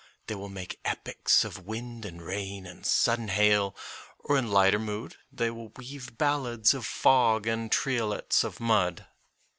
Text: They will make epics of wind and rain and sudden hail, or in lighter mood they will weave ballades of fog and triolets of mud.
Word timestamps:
They 0.25 0.33
will 0.33 0.49
make 0.49 0.79
epics 0.83 1.45
of 1.45 1.63
wind 1.67 2.05
and 2.05 2.23
rain 2.23 2.65
and 2.65 2.83
sudden 2.87 3.27
hail, 3.27 3.75
or 4.17 4.35
in 4.35 4.49
lighter 4.49 4.79
mood 4.79 5.17
they 5.31 5.51
will 5.51 5.69
weave 5.77 6.17
ballades 6.17 6.73
of 6.73 6.87
fog 6.87 7.45
and 7.45 7.71
triolets 7.71 8.43
of 8.43 8.59
mud. 8.59 9.05